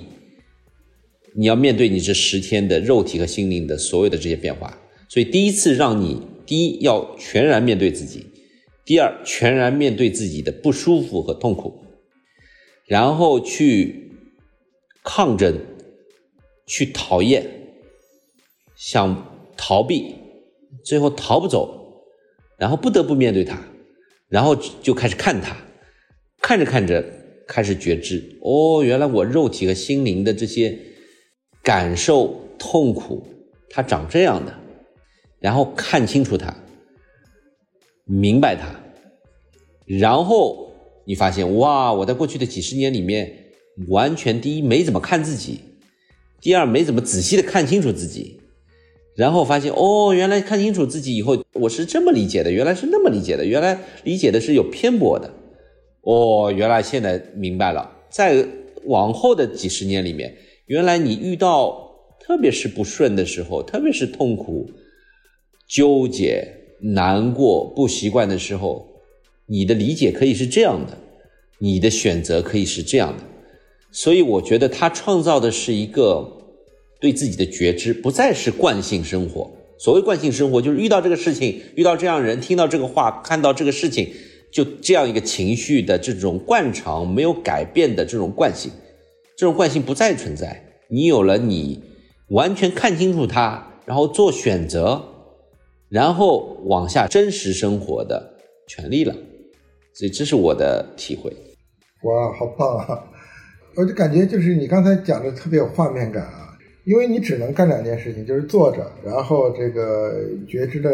[1.36, 4.78] 你要面对你这十天的肉体和心灵的所有的这些变化。
[5.10, 8.26] 所以第一次让你，第一要全然面对自己，
[8.86, 11.74] 第二全然面对自己的不舒服和痛苦，
[12.86, 14.12] 然后去
[15.04, 15.60] 抗争，
[16.66, 17.46] 去讨厌，
[18.76, 20.16] 想逃避，
[20.86, 22.04] 最后逃不走，
[22.58, 23.62] 然后不得不面对它，
[24.30, 25.56] 然后就开始看它，
[26.42, 27.04] 看着看着
[27.48, 30.78] 开始觉知，哦，原来我肉体和心灵的这些
[31.64, 33.26] 感受、痛苦，
[33.70, 34.54] 它长这样的。
[35.40, 36.54] 然后看清楚它，
[38.06, 38.68] 明白它，
[39.86, 40.74] 然后
[41.06, 43.32] 你发现哇，我在过去的几十年里面，
[43.88, 45.60] 完全第一没怎么看自己，
[46.42, 48.42] 第二没怎么仔细的看清楚自己，
[49.18, 55.34] 然后发现哦，原来看清楚自己以后，我是这么理解的，原来是那么理解的，原来理解的是有偏颇的，
[56.02, 58.46] 哦，原来现在明白了，在
[58.86, 64.70] 往后的几十年里面，原来你遇到特别是不顺的时候，特别是痛苦。
[65.68, 66.48] 纠结、
[66.80, 68.88] 难过、不习惯的时候，
[69.48, 70.98] 你的理解可以是这样的，
[71.58, 73.24] 你的选择可以是这样的。
[73.92, 76.37] 所以我觉得他创造的是一个
[77.00, 79.52] 对自己的觉知，不再是惯性生活。
[79.78, 84.12] 所谓惯性生活，就是遇到这个事情，遇到这样人，听到这个话，看到这个事情，
[84.52, 88.72] 就这样一个情绪的这种惯常没有改变的这种惯性，
[89.36, 90.64] 这种惯性不再存在。
[90.90, 91.84] 你有了你
[92.30, 95.14] 完全看清楚它，然后做选择。
[95.90, 98.34] 然后往下真实生活的
[98.68, 99.16] 权利了，
[99.94, 101.32] 所以这是我的体会。
[102.04, 103.06] 哇，好棒啊！
[103.74, 106.47] 我就感觉就是你刚才讲的特别有画面感啊，
[106.88, 110.90] 因为你只能干两件事情，就是坐着，然后这个觉知的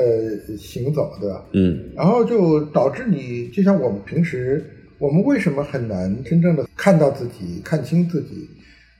[0.57, 1.45] 行走，对吧？
[1.51, 1.91] 嗯。
[1.95, 4.65] 然后就导致你，就像我们平时，
[4.97, 8.49] 我们为什么很难真正的看到自己、看清自己？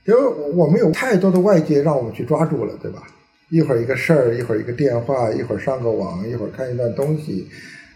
[0.06, 0.20] 因为
[0.54, 3.02] 我们有太多的外界让我们去抓住了，对吧？
[3.50, 7.48] 一会儿一个事儿，一会儿一个电话，一会儿上个网，一会儿看一段东西，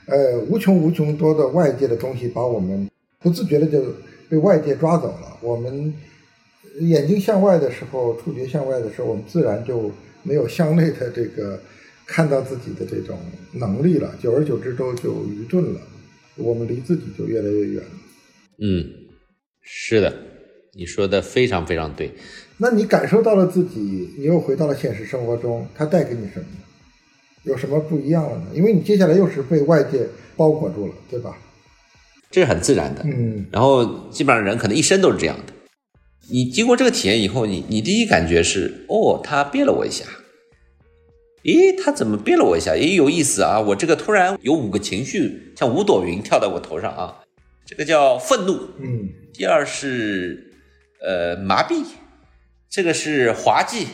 [0.07, 2.91] 呃，无穷无穷多的外界的东西把我们
[3.23, 3.81] 不自觉的就
[4.29, 5.39] 被外界抓走了。
[5.41, 5.95] 我们
[6.81, 9.91] 眼睛向外的时候，触觉向外的时候，我们自然就
[10.23, 11.61] 没有向内的这个
[12.07, 13.19] 看到自己的这种
[13.53, 14.15] 能力了。
[14.23, 15.81] 久而久之，都就愚钝了，
[16.37, 17.91] 我们离自己就越来越远了。
[18.61, 18.85] 嗯，
[19.63, 20.15] 是的，
[20.75, 22.13] 你说的非常非常对。
[22.57, 26.47] 那你感受到了自己，你又回到了现实生活中，它带给你什么？
[27.45, 28.47] 有什么不一样了呢？
[28.53, 31.37] 因为你接下来又是被外界包裹住了，对吧？
[32.31, 33.47] 这是很自然的，嗯。
[33.51, 35.53] 然后基本上人可能一生都是这样的。
[36.31, 40.05] 你经过这个体验以后，你你第一感觉是，哦，他别了我一下。
[41.43, 42.77] 咦，他怎么别了我一下？
[42.77, 43.59] 也有意思啊！
[43.61, 47.21] 我这个突然有五个情绪，像五朵云跳到我头上啊。
[47.65, 49.09] 这个叫愤怒，嗯。
[49.33, 50.53] 第二是
[51.01, 51.85] 呃麻痹。
[52.71, 53.87] 这个是滑稽，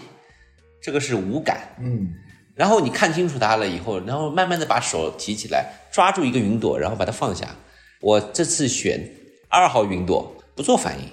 [0.82, 2.12] 这个是无感，嗯，
[2.56, 7.54] 然后你看清楚它了以后，然后慢慢的把手提起来，抓住一个云朵，然后把它放下。
[8.00, 9.08] 我这次选
[9.48, 11.08] 二号云朵，不做反应，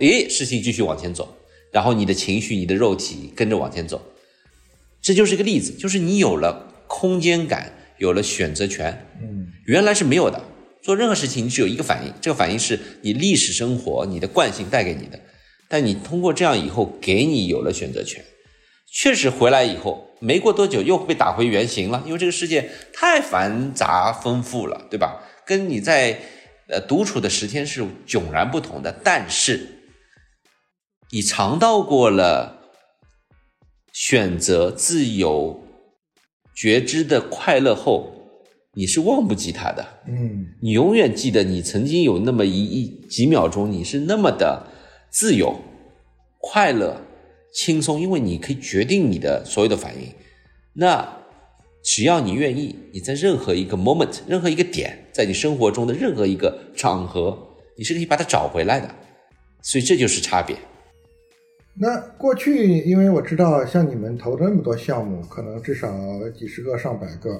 [0.00, 1.36] 诶，事情继续往前走，
[1.72, 4.02] 然后你的情绪、你的肉体跟着往前走，
[5.00, 10.42] 这就是一个例子，就是你有了空间感，有了选择权，嗯，原来是没有的。
[10.82, 15.20] 做任何事情，你只有一个反应，这个反应是你历史生活、你的惯性带给你的。
[15.68, 18.24] 但你通过这样以后，给你有了选择权，
[18.90, 25.22] 确实回来以后，没过多久又被打回原形了，因为这个世界太繁杂丰富了，对吧？
[25.46, 26.18] 跟你在
[26.68, 28.90] 呃独处的十天是迥然不同的。
[29.04, 29.60] 但是
[31.12, 32.60] 你尝到过了
[33.92, 35.60] 选择、自由、
[36.54, 38.12] 觉知的快乐后，
[38.74, 39.84] 你是忘不记它的。
[40.06, 44.66] 嗯，你永远记得你曾经有那么一一几秒钟，你是那么的。
[45.10, 45.56] 自由、
[46.38, 47.02] 快乐、
[47.52, 50.06] 轻松，因为你可以决定你的所有的反应。
[50.74, 51.16] 那
[51.82, 57.36] 只要你愿意，你在任何一个 moment、任何一个点，在你生活中的任何一个场合，
[57.76, 58.88] 你是可以把它找回来的。
[59.62, 60.56] 所以这就是差别。
[61.74, 65.88] 那过去，因为我知道，像你们投的那么多项目，可能至少
[66.30, 67.30] 几十个、上百个，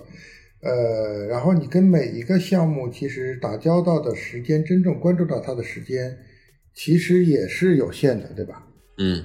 [0.62, 6.16] 呃，然后你跟每一个项目其实打交道的时间，真正关注到它的时间，
[6.74, 8.66] 其实也是有限的，对吧？
[8.98, 9.22] 嗯，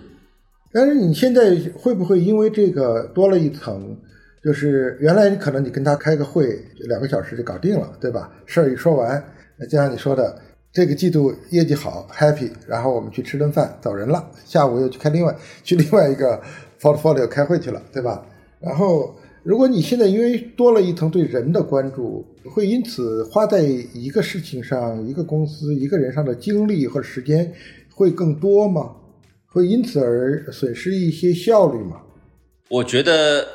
[0.73, 3.97] 但是你现在会不会因为这个多了一层？
[4.43, 8.31] 就是原来你可能你跟他开个会，两个小时就搞定了，对吧？
[8.45, 9.23] 事儿一说完，
[9.57, 10.39] 那就像你说的，
[10.75, 15.33] 这个季度业绩好，happy，然后我们去吃顿饭，走人了，下午又去开另外
[15.63, 16.39] 去另外一个
[16.81, 18.25] portfolio 开会去了，对吧？
[18.59, 27.49] 然后如果你现在因为多了一层对人的关注，会因此花在一个事情上、一个公司、一个人上的精力或者时间
[27.93, 28.93] 会更多吗？
[29.47, 32.01] 会因此而损失一些效率吗？
[32.69, 33.47] 我觉得。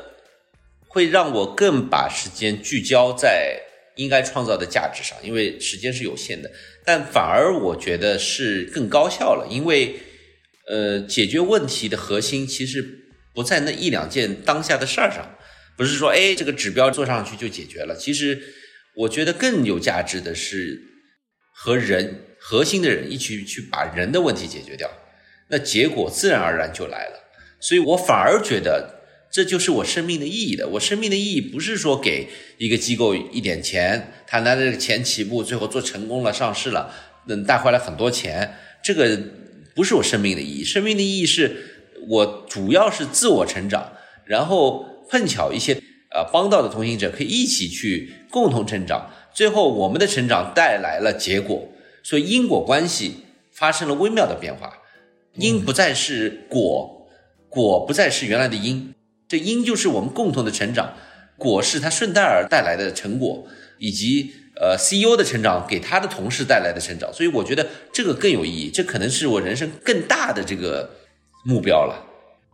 [0.93, 3.61] 会让我更把时间聚焦在
[4.01, 6.51] 应该创造的价值上，因为时间是有限的。
[6.85, 10.01] 但反而我觉得是更高效了，因为
[10.69, 12.83] 呃，解决问题的核心其实
[13.35, 15.37] 不在那一两件当下的事儿上，
[15.77, 17.95] 不是说哎这个指标做上去就解决了。
[17.95, 18.41] 其实
[18.97, 20.81] 我觉得更有价值的是
[21.53, 24.91] 和人核心的人一起去把人的问题解决掉，
[25.49, 27.31] 那结果自然而然就来了。
[27.61, 29.00] 所以我反而觉得。
[29.31, 30.67] 这就是我生命的意义的。
[30.69, 36.93] 我生命的意义不是说给一个机构一点钱，他拿着这个钱起步，最后做成功了，上市了，
[37.27, 38.57] 能带回来很多钱。
[38.83, 39.19] 这个
[39.75, 40.65] 不是我生命的意义。
[40.65, 43.93] 生命的意义是我主要是自我成长，
[44.25, 45.75] 然后碰巧一些
[46.11, 51.69] 呃帮到的同行者可以一起去共同成长，最后我们的成长带来了结果，
[52.03, 53.19] 所以因果关系
[53.53, 54.79] 发生了微妙的变化，
[55.35, 57.09] 因不再是果，
[57.49, 58.93] 果不再是原来的因。
[59.31, 60.93] 这因就是我们共同的成长，
[61.39, 63.47] 果是他顺带而带来的成果，
[63.79, 70.91] 以及呃 CEO 的成长给他的同事带来的成长，所以我觉得这个更有意义，这可能是我人生更大的这个
[71.45, 72.05] 目标了。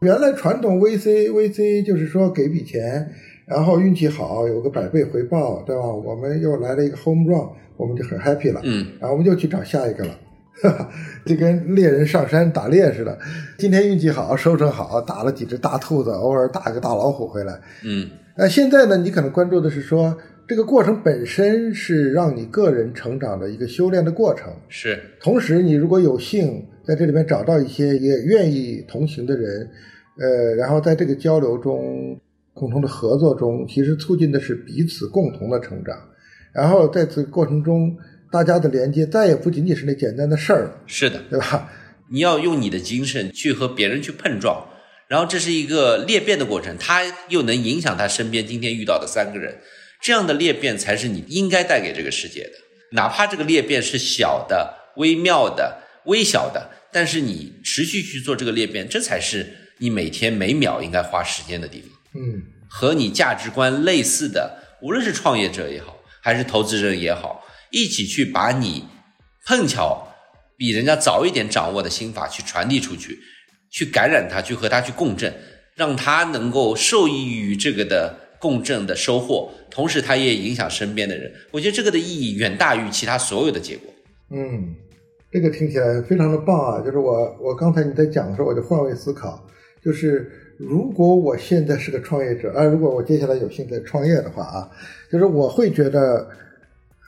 [0.00, 3.10] 原来传统 VC VC 就是说给笔钱，
[3.46, 5.82] 然后运气好有个百倍回报，对吧？
[5.82, 10.18] 我们又来了一个 home run，我们就很 happy 了，嗯，然后我们就去找下一个了。
[11.26, 13.18] 就跟猎人上山打猎似的，
[13.58, 17.60] 今天运气好，收成好，打了几只大兔子，偶尔打个大老虎回来。
[17.84, 18.96] 嗯，那现在呢？
[18.96, 20.16] 你可能关注的是说，
[20.48, 24.50] 这个过程本身是让你个人成长的一个修炼的过程。
[24.68, 29.68] 是，同时你如果有幸在这里面找到一些也愿意同行的人，
[30.18, 32.18] 呃，然后在这个交流中、
[32.54, 35.94] 共同的合作中，其实促进的是彼此共同的成长。
[36.54, 37.94] 然后在此过程中。
[38.30, 41.70] 大家的连接再也不仅仅是那简单的事儿了，是的，对吧？
[42.10, 44.68] 你要用你的精神去和别人去碰撞，
[45.08, 49.58] 然后这是一个裂变的过程，它又能影响他身边今天遇到的三个人，
[50.00, 52.52] 这样的裂变才是你应该带给这个世界的。
[52.92, 59.46] 哪怕这个裂变是小的、微妙的、微小的，但是你持续去做这个裂变，这才是
[59.78, 61.90] 你每天每秒应该花时间的地方。
[62.14, 67.44] 嗯，和你价值观类似的，无论是创业者也好，还是投资人也好。
[67.70, 68.84] 一起去把你
[69.44, 70.08] 碰巧
[70.56, 73.18] 比人家早一点掌握的心法去传递出去，
[73.70, 75.32] 去感染他，去和他去共振，
[75.74, 81.30] 让他能够受益于这个的共振的收获，同时他也影响身边的人。
[81.50, 83.92] 我觉得这个的意义远大于其他所有的结果。
[84.30, 84.74] 嗯，
[85.30, 86.80] 这个听起来非常的棒啊！
[86.80, 89.46] 就是我我刚才你在讲的时候，我就换位思考，
[89.84, 94.70] 就是如果我现在是个创业者啊，如果我接下来有幸在创业的话啊，
[95.12, 96.26] 就是我会觉得。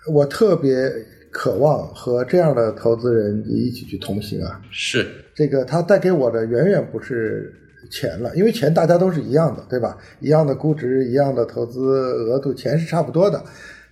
[0.08, 0.90] 我特别
[1.30, 4.60] 渴望和这样的投资人一起去同行啊！
[4.70, 7.52] 是这个，他带给我的远远不是
[7.90, 9.96] 钱了，因为钱大家都是一样的，对吧？
[10.20, 13.44] 一样的估值，一样的投资额度，钱是差不多的。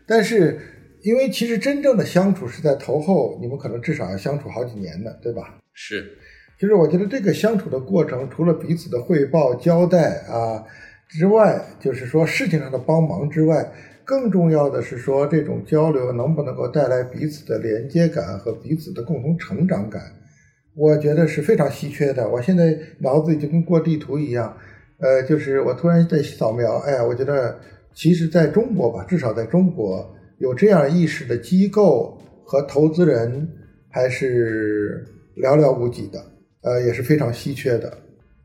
[0.07, 0.59] 但是，
[1.03, 5.59] 因为其实真正的相处是在投后，你们可能至少要相处好几年的，对吧？
[5.75, 6.05] 是。
[6.59, 10.65] 其实我觉得这个相处的过程，除了彼此的汇报交代啊
[11.07, 13.71] 之外，就是说事情上的帮忙之外。
[14.07, 20.01] 更重要的是说，这种交流能不能够带来彼此的连接感和彼此的共同成长感？
[20.77, 22.29] 我觉得是非常稀缺的。
[22.31, 24.57] 我现在脑子里就跟过地图一样，
[25.01, 27.59] 呃，就是我突然在扫描，哎呀，我觉得
[27.95, 33.49] 其实在中国吧，至少在中国有这样意识的机构和投资人
[33.91, 35.05] 还是
[35.37, 36.25] 寥寥无几的，
[36.63, 37.93] 呃，也是非常稀缺的，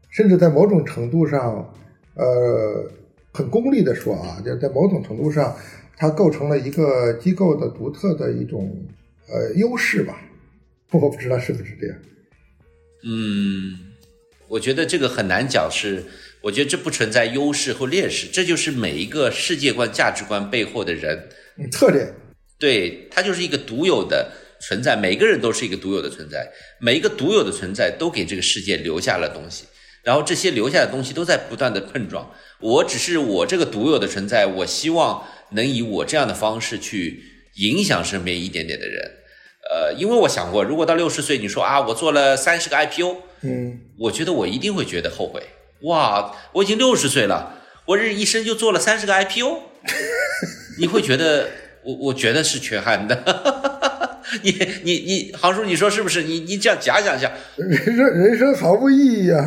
[0.10, 1.72] 甚至在某种程度上，
[2.16, 2.92] 呃。
[3.32, 5.58] 很功利的说啊，就在某种程度上，
[5.96, 8.86] 它构成了一个机构的独特的一种
[9.28, 10.22] 呃优势吧。
[10.92, 11.98] 我不知道是不是这样。
[13.04, 13.80] 嗯，
[14.50, 16.04] 我觉得这个很难讲，是
[16.42, 22.14] 我觉得这不存在优势或劣势，这就是每一个世界观、价值观背后的人嗯特点。
[22.60, 29.64] 对，它就是一个独有的存在，每个人都是一个独有的存在，每一个独有的存在都给这个世界留下了东西。
[30.04, 32.32] 然后这些留下的东西都在不断的碰撞。
[32.60, 37.24] 我只是我这个独有的存在，我希望能以我这样的方式去
[37.56, 39.12] 影响身边一点点的人。
[39.70, 45.42] 呃，因为我想过，如果到六十岁，你说啊，我做了三十个 IPO，嗯，我觉得我一定会觉得后悔。
[45.84, 47.54] 哇，我已经六十岁了，
[47.86, 49.60] 我这一生就做了三十个 IPO，
[50.80, 51.50] 你会觉得
[51.84, 53.24] 我我觉得是缺憾的。
[54.44, 54.52] 你
[54.84, 56.24] 你你，航叔，你说是不是？
[56.24, 59.38] 你你这样假想一下，人生人生毫无意义呀。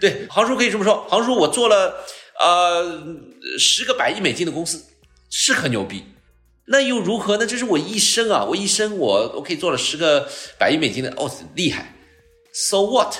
[0.00, 1.06] 对，杭叔可以这么说。
[1.08, 1.96] 杭叔，我做了
[2.38, 3.02] 呃
[3.58, 4.82] 十个百亿美金的公司，
[5.30, 6.04] 是很牛逼。
[6.68, 7.46] 那又如何呢？
[7.46, 10.28] 这是我一生啊，我一生我我可以做了十个
[10.58, 11.94] 百亿美金的，哦，厉害。
[12.52, 13.14] So what？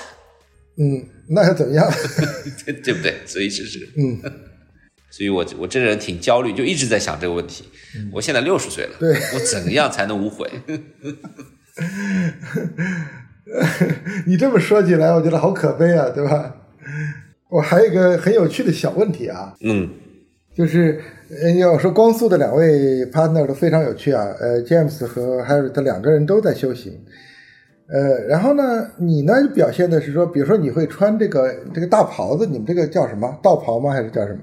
[0.77, 1.89] 嗯，那又怎么样？
[2.65, 3.21] 对对不对？
[3.25, 4.21] 所以这是嗯，
[5.09, 7.63] 所以我我这人挺焦虑，就一直在想这个问题。
[8.11, 10.47] 我现在六十岁了，对我怎样才能无悔？
[14.27, 16.53] 你这么说起来，我觉得好可悲啊，对吧？
[17.49, 19.89] 我还有一个很有趣的小问题啊，嗯
[20.55, 26.93] 就是呃要说光速的两位 partner 都非常有趣啊，呃，James 和 Harry 他两个人都在修行，
[27.89, 33.91] 呃，然后呢，你呢表现的是说，比如说你会穿这个这个大袍子，你们这个叫什么道袍吗？
[33.93, 34.39] 还是叫什么？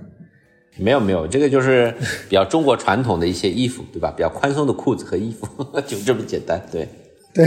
[0.78, 1.92] 没有没有，这个就是
[2.28, 4.12] 比较中国传统的一些衣服，对吧？
[4.16, 5.46] 比较宽松的裤子和衣服，
[5.86, 6.60] 就这么简单。
[6.70, 6.88] 对，
[7.34, 7.44] 对，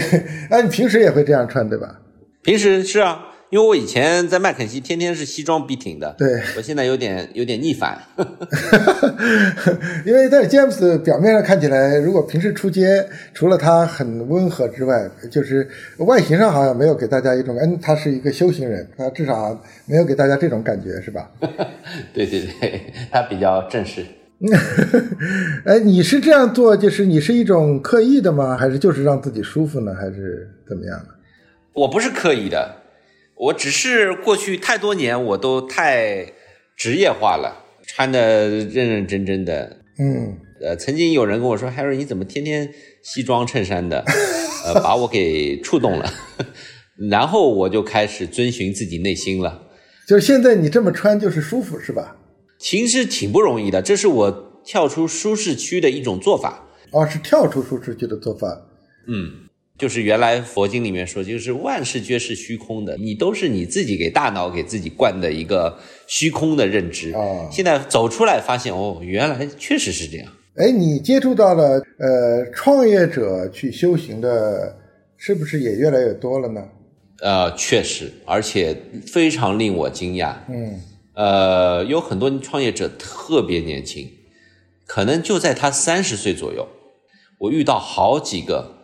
[0.50, 2.00] 哎，你平时也会这样穿对吧？
[2.42, 7.98] 平时是啊，因为我以前在麦肯锡天天是西装笔挺的，对，我现在有点有点逆反。
[10.06, 15.66] 因为在 James 表面上看起来，如果平时出街，除了他很温和之外，就是
[16.00, 21.32] 外形上好像没有给大家一种，嗯，他是一个修行人，他至少没有给大家这种感觉，是吧？
[22.14, 24.06] 对对对，他比较正式。
[25.66, 28.58] 哎，你是这样做，就是你是一种刻意的吗？
[28.58, 29.96] 还是就是让自己舒服呢？
[29.96, 31.06] 还是怎么样呢？
[31.74, 32.77] 我不是刻意的，
[33.40, 36.34] 我只是过去太多年我都太
[36.76, 39.78] 职业化了，穿的认认真真的。
[40.00, 42.72] 嗯，呃，曾经有人跟我说：“Harry，你怎么天天
[43.04, 44.04] 西装衬衫的？”
[44.66, 46.12] 呃，把我给触动了。
[47.10, 49.64] 然后我就开始遵循自己内心了。
[50.08, 52.18] 就是现在你这么穿就是舒服，是吧？
[52.60, 56.68] 其实挺不容易的，这是我跳出舒适区的一种做法。
[56.92, 58.48] 哦，是跳出舒适区的做法。
[59.08, 59.47] 嗯，
[59.78, 67.14] 就是原来佛经里面说，就是万事皆是虚空的，你都是你自己给大脑给自己灌的一个虚空的认知。
[67.14, 70.28] 哦现在走出来发现，哦，原来确实是这样。
[70.56, 74.76] 哎，你接触到了呃创业者去修行的，
[75.16, 76.68] 是不是也越来越多了呢？
[77.22, 78.76] 呃，确实，而且
[79.06, 80.36] 非常令我惊讶。
[80.50, 80.80] 嗯
[81.14, 84.08] 呃，有很多创业者特别年轻，
[84.86, 86.68] 可能就在他三十岁左右。
[87.40, 88.77] 我遇到好几个，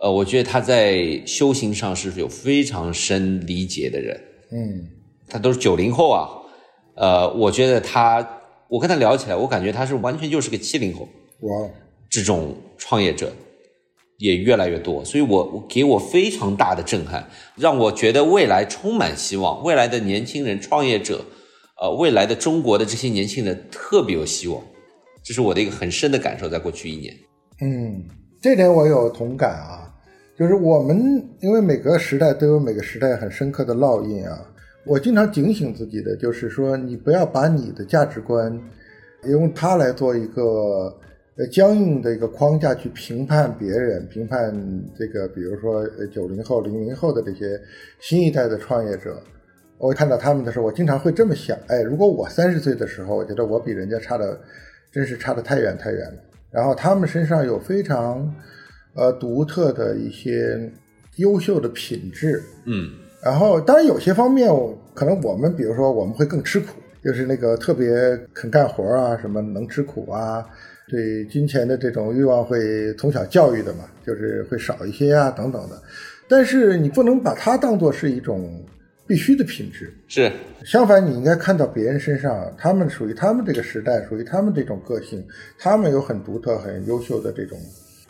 [0.00, 4.18] 呃，我觉得他在修行上是有非常深理解的人，
[4.50, 4.88] 嗯
[5.28, 6.28] 他都是九零后啊。
[6.96, 8.26] 呃，我觉得他，
[8.68, 11.08] 我跟他聊起来，我感觉他是完全就是个七零后。
[11.40, 11.68] 哇，
[12.10, 13.32] 这种创业者
[14.18, 21.24] 也越来越多，所以我我给我非常大的震撼，让我觉得未来充满希望，未来的年轻人创业者，
[21.80, 24.62] 呃，未来的中国的这些年轻人特别有希望，
[25.22, 27.14] 这是我的一个很深的感受，在过去一年。
[27.62, 28.04] 嗯，
[28.42, 29.79] 这点我有同感啊。
[30.40, 34.42] 就是我们因为每个时代都有每个时代很深刻的烙印啊。
[34.86, 38.58] 我经常警醒自己的，就是说你不要把你的价值观
[39.24, 40.96] 用它来做一个
[41.36, 44.50] 呃僵硬的一个框架去评判别人，评判
[44.98, 47.60] 这个比如说呃九零后、零零后的这些
[48.00, 49.22] 新一代的创业者。
[49.76, 54.40] 我看到他们的时候，我经常会这么想：哎，如果我三十岁的时候，我觉得我比人家差的，
[54.90, 56.14] 真是差得太远太远了。
[56.50, 58.34] 然后他们身上有非常
[58.94, 60.70] 呃独特的一些
[61.16, 62.90] 优秀的品质，嗯。
[63.22, 66.68] 然后当然有些方面，我可能我们比如说我们会更吃苦，
[67.04, 70.42] 就是那个特别肯干活啊，什么能吃苦啊，
[70.88, 75.82] 对金钱的这种欲望会从小教育的嘛，就是会少一些啊等等的。
[76.28, 78.64] 但是你不能把它当做是一种
[79.06, 80.32] 必须的品质，是，
[80.64, 85.22] 相反，你应该看到别人身上，他们属于他们这个时代，属于他们这种个性，
[85.58, 87.58] 他们有很独特、很优秀的这种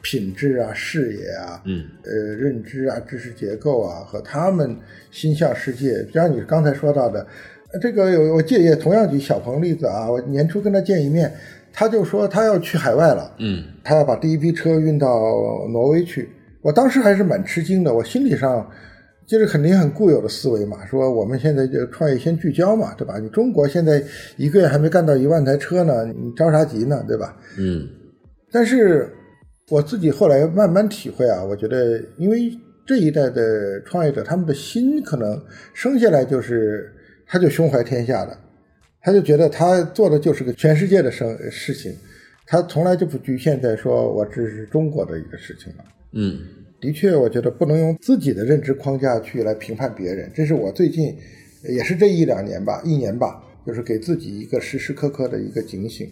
[0.03, 4.77] 品质啊、视野啊，嗯呃，认知啊、知识结构啊，和他们
[5.11, 6.03] 心向世界。
[6.05, 7.27] 就像你刚才说到的，
[7.73, 11.33] 呃这个有我借也同样举小鹏例子啊，我年初跟他见一面，
[11.73, 15.09] 他就说他要去海外了，嗯他要把第一批车运到
[15.71, 16.29] 挪威去。
[16.63, 18.69] 我当时还是蛮吃惊的，我心理上
[19.27, 23.19] 就是肯定很固有的思维嘛，说我们现在就创业先聚焦嘛，对吧？
[23.19, 24.03] 你中国现在
[24.37, 27.37] 一个月还没干到一万台车呢，你着啥急呢，对吧？
[27.59, 27.87] 嗯
[28.51, 29.09] 但是
[29.71, 32.53] 我自己后来慢慢体会啊，我觉得因为
[32.85, 35.41] 这一代的创业者，他们的心可能
[35.73, 36.93] 生下来就是
[37.25, 38.37] 他就胸怀天下的，
[39.01, 41.95] 他就觉得他做的就是个全世界的生事情，
[42.47, 45.85] 他从来就不局限在说我这是中国的一个事情了。
[46.15, 46.41] 嗯，
[46.81, 51.17] 的确，我觉得不能用自己的认知框架去来评判别人，这是我最近
[51.63, 56.09] 也是这一两年吧，一年吧，就是给自己一个时时刻刻的一个警醒。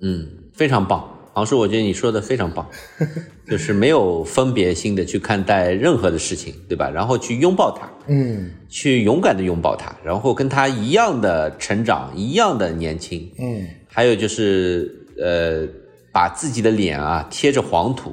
[0.00, 1.18] 嗯，非常棒。
[1.34, 2.68] 王叔，我觉得你说的非常棒，
[3.48, 6.90] 就是没有分别心的去看待任何的事情，对吧？
[6.90, 13.30] 然后去拥抱它，嗯去勇敢的拥抱它，然后跟他一样的成长，一样的年轻。
[13.38, 15.66] 嗯还有就是，呃，
[16.12, 18.12] 把自己的脸啊贴着黄土，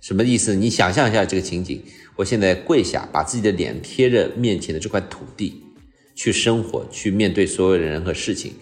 [0.00, 0.54] 什么意思？
[0.54, 1.82] 你想象一下这个情景，
[2.16, 5.62] 我现在跪下，把自己的脸贴着面前的这块土地，
[6.14, 8.52] 去生活，去面对所有的人和事情，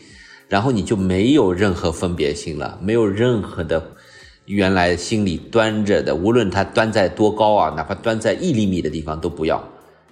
[0.48, 3.82] 然后你就没有任何分别心了，没有任何的
[4.46, 9.62] 原来心里端着的，无论它端在多高啊，哪怕端在一厘米的地方都不要，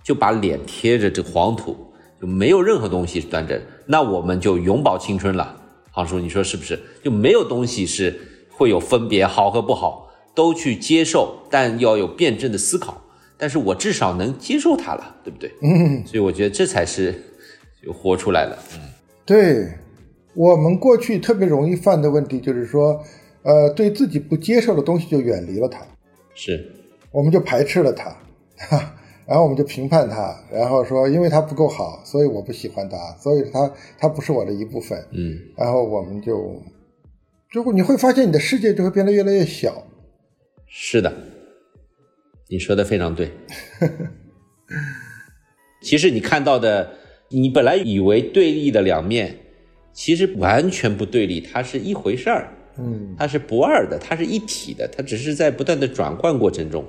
[0.02, 1.74] 就把脸贴着这黄土，
[2.20, 5.56] 就没有任何东西端着，那我们就永葆青春了。
[5.90, 6.78] 杭叔，你说是不是？
[7.02, 8.14] 就没有东西是
[8.50, 13.02] 会有分别，好和不好都去接受，但要有辩证的思考。
[13.38, 15.50] 但是我至少能接受它了，对不对？
[15.62, 17.14] 嗯，所以我觉得这才是
[17.82, 18.58] 就活出来了。
[18.74, 18.80] 嗯
[19.24, 19.68] 对，
[20.36, 23.02] 我们过去特别容易犯的问题就是说，
[23.42, 25.80] 呃，对自己不接受的东西就远离了它，
[26.34, 26.70] 是，
[27.10, 28.14] 我们就排斥了它，
[28.56, 28.94] 哈，
[29.26, 36.62] 然后我们就评判它，然后说因为它不够好，所以我不喜欢它，所以它它不是我的一部分，嗯，然后我们就，
[37.50, 39.84] 就会你会发现你的世界就会变得越来越小。
[40.66, 41.12] 是的，
[42.48, 43.30] 你说的非常对。
[45.80, 46.90] 其实你看到的，
[47.30, 49.34] 你本来以为对立的两面，
[49.96, 52.48] 其实完全不对立，它是一回事儿。
[52.78, 56.84] 嗯它是不二的，它是一体的，它只是在不断的转换过程中，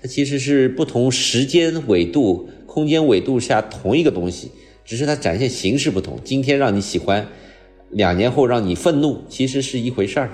[0.00, 4.50] 它其实是不同时间纬度、空间纬度下同一个东西，
[4.84, 6.18] 只是它展现形式不同。
[6.24, 7.24] 今天让你喜欢，
[7.90, 10.28] 两年后让你愤怒，其实是一回事儿。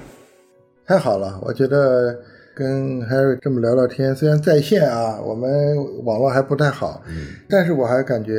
[0.86, 2.18] 太好了，我觉得
[2.54, 8.32] 跟 Harry 这么聊聊天，虽然在线啊，我们网络还不太好，嗯，但是我还感觉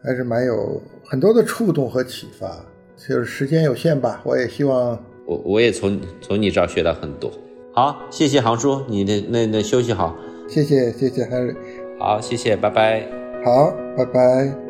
[0.00, 2.64] 还是蛮有很多的触动和启发。
[3.08, 7.30] 就是时间有限吧，我也希望我我也从从你这儿学到很多。
[7.72, 10.14] 好，谢谢航叔，你的那那休息好。
[10.48, 11.54] 谢谢谢谢 Harry，
[11.98, 13.08] 好，谢谢，拜拜。
[13.44, 14.69] 好，拜拜。